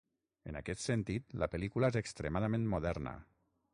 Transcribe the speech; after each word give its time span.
En 0.51 0.55
aquest 0.61 0.81
sentit, 0.85 1.35
la 1.43 1.49
pel·lícula 1.55 1.91
és 1.93 1.99
extremadament 2.03 2.67
moderna. 2.73 3.15